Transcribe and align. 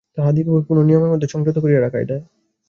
তাহাদিগকে 0.17 0.61
কোনো 0.69 0.81
নিয়মের 0.87 1.11
মধ্যে 1.13 1.27
সংযত 1.27 1.57
করিয়া 1.59 1.81
রাখাই 1.81 2.05
দায়। 2.09 2.23